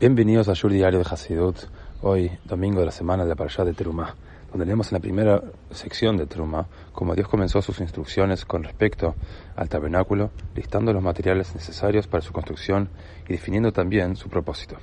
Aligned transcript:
Bienvenidos 0.00 0.48
a 0.48 0.52
Shur 0.52 0.70
Diario 0.70 1.00
de 1.00 1.06
Hasidut, 1.10 1.56
hoy 2.02 2.30
domingo 2.44 2.78
de 2.78 2.86
la 2.86 2.92
semana 2.92 3.24
de 3.24 3.30
la 3.30 3.34
Parashá 3.34 3.64
de 3.64 3.74
Terumá, 3.74 4.14
donde 4.52 4.64
leemos 4.64 4.92
en 4.92 4.94
la 4.94 5.00
primera 5.00 5.42
sección 5.72 6.16
de 6.16 6.26
Terumá 6.26 6.68
cómo 6.92 7.16
Dios 7.16 7.26
comenzó 7.26 7.60
sus 7.62 7.80
instrucciones 7.80 8.44
con 8.44 8.62
respecto 8.62 9.16
al 9.56 9.68
tabernáculo, 9.68 10.30
listando 10.54 10.92
los 10.92 11.02
materiales 11.02 11.52
necesarios 11.52 12.06
para 12.06 12.20
su 12.20 12.32
construcción 12.32 12.90
y 13.28 13.32
definiendo 13.32 13.72
también 13.72 14.14
su 14.14 14.28
propósito. 14.28 14.76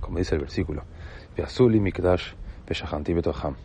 Como 0.00 0.16
dice 0.16 0.36
el 0.36 0.40
versículo, 0.40 0.84
Mikdash 1.68 2.32
Betoham. 2.66 3.56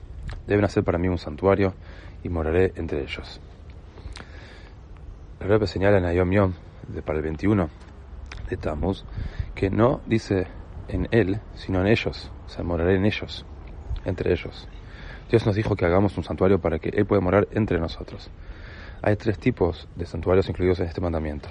Deben 0.46 0.66
hacer 0.66 0.84
para 0.84 0.98
mí 0.98 1.08
un 1.08 1.18
santuario 1.18 1.74
y 2.21 2.28
moraré 2.28 2.74
entre 2.76 3.02
ellos. 3.04 3.39
El 5.39 5.48
Rebbe 5.48 5.68
señala 5.68 6.00
en 6.00 6.04
Ayom 6.04 6.32
Yom, 6.32 6.54
de 6.89 7.02
para 7.02 7.20
el 7.20 7.24
21 7.24 7.70
de 8.50 8.58
Tammuz, 8.58 9.05
que 9.55 9.70
no 9.70 10.02
dice 10.05 10.48
en 10.88 11.08
Él, 11.12 11.40
sino 11.56 11.82
en 11.82 11.88
ellos. 11.88 12.32
O 12.46 12.50
sea, 12.50 12.64
moraré 12.64 12.95
en 12.95 13.05
ellos, 13.05 13.45
entre 14.05 14.32
ellos. 14.32 14.68
Dios 15.30 15.45
nos 15.45 15.55
dijo 15.55 15.76
que 15.76 15.86
hagamos 15.86 16.18
un 16.18 16.23
santuario 16.23 16.59
para 16.59 16.80
que 16.80 16.90
Él 16.90 17.05
pueda 17.05 17.22
morar 17.22 17.48
entre 17.52 17.80
nosotros. 17.80 18.30
Hay 19.02 19.16
tres 19.16 19.38
tipos 19.38 19.88
de 19.95 20.05
santuarios 20.05 20.50
incluidos 20.50 20.80
en 20.80 20.88
este 20.88 21.02
mandamiento. 21.02 21.50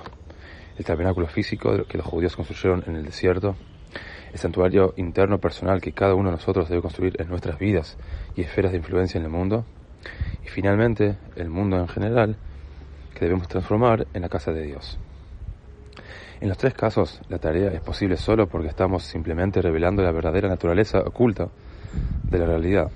El 0.78 0.84
tabernáculo 0.84 1.26
físico 1.26 1.84
que 1.86 1.98
los 1.98 2.06
judíos 2.06 2.36
construyeron 2.36 2.84
en 2.86 2.96
el 2.96 3.04
desierto, 3.04 3.56
el 4.32 4.38
santuario 4.38 4.94
interno 4.96 5.38
personal 5.38 5.80
que 5.80 5.92
cada 5.92 6.14
uno 6.14 6.30
de 6.30 6.36
nosotros 6.36 6.68
debe 6.68 6.82
construir 6.82 7.20
en 7.20 7.28
nuestras 7.28 7.58
vidas 7.58 7.96
y 8.34 8.42
esferas 8.42 8.72
de 8.72 8.78
influencia 8.78 9.18
en 9.18 9.24
el 9.24 9.30
mundo, 9.30 9.64
y 10.44 10.48
finalmente 10.48 11.16
el 11.36 11.48
mundo 11.48 11.78
en 11.78 11.88
general 11.88 12.36
que 13.14 13.24
debemos 13.24 13.48
transformar 13.48 14.06
en 14.12 14.22
la 14.22 14.28
casa 14.28 14.52
de 14.52 14.62
Dios. 14.62 14.98
En 16.40 16.48
los 16.48 16.58
tres 16.58 16.74
casos, 16.74 17.20
la 17.28 17.38
tarea 17.38 17.70
es 17.70 17.80
posible 17.80 18.16
solo 18.16 18.46
porque 18.46 18.68
estamos 18.68 19.04
simplemente 19.04 19.62
revelando 19.62 20.02
la 20.02 20.12
verdadera 20.12 20.48
naturaleza 20.48 21.00
oculta 21.00 21.48
de 22.22 22.38
la 22.38 22.46
realidad. 22.46 22.90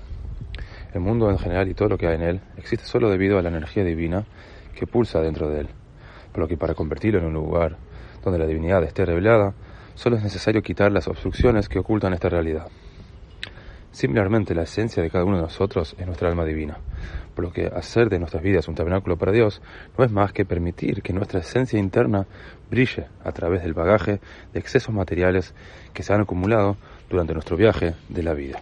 El 0.93 1.01
mundo 1.01 1.29
en 1.29 1.39
general 1.39 1.69
y 1.69 1.73
todo 1.73 1.89
lo 1.89 1.97
que 1.97 2.07
hay 2.07 2.15
en 2.15 2.21
él 2.21 2.41
existe 2.57 2.85
solo 2.85 3.09
debido 3.09 3.37
a 3.39 3.41
la 3.41 3.49
energía 3.49 3.83
divina 3.83 4.25
que 4.75 4.85
pulsa 4.85 5.21
dentro 5.21 5.49
de 5.49 5.61
él, 5.61 5.67
por 6.31 6.41
lo 6.41 6.47
que 6.47 6.57
para 6.57 6.73
convertirlo 6.73 7.19
en 7.19 7.25
un 7.25 7.33
lugar 7.33 7.77
donde 8.23 8.39
la 8.39 8.45
divinidad 8.45 8.83
esté 8.83 9.05
revelada, 9.05 9.53
solo 9.95 10.17
es 10.17 10.23
necesario 10.23 10.61
quitar 10.61 10.91
las 10.91 11.07
obstrucciones 11.07 11.69
que 11.69 11.79
ocultan 11.79 12.13
esta 12.13 12.29
realidad. 12.29 12.67
Similarmente, 13.91 14.55
la 14.55 14.63
esencia 14.63 15.01
de 15.03 15.09
cada 15.09 15.25
uno 15.25 15.37
de 15.37 15.43
nosotros 15.43 15.95
es 15.97 16.05
nuestra 16.05 16.29
alma 16.29 16.45
divina, 16.45 16.77
por 17.35 17.45
lo 17.45 17.51
que 17.51 17.67
hacer 17.67 18.09
de 18.09 18.19
nuestras 18.19 18.43
vidas 18.43 18.67
un 18.67 18.75
tabernáculo 18.75 19.17
para 19.17 19.31
Dios 19.31 19.61
no 19.97 20.03
es 20.03 20.11
más 20.11 20.33
que 20.33 20.45
permitir 20.45 21.01
que 21.01 21.13
nuestra 21.13 21.39
esencia 21.39 21.79
interna 21.79 22.25
brille 22.69 23.07
a 23.23 23.31
través 23.31 23.63
del 23.63 23.73
bagaje 23.73 24.19
de 24.53 24.59
excesos 24.59 24.93
materiales 24.93 25.53
que 25.93 26.03
se 26.03 26.13
han 26.13 26.21
acumulado 26.21 26.77
durante 27.09 27.33
nuestro 27.33 27.57
viaje 27.57 27.95
de 28.09 28.23
la 28.23 28.33
vida. 28.33 28.61